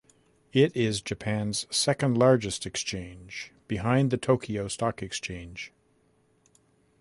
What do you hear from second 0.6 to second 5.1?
is Japan's second largest exchange, behind the Tokyo Stock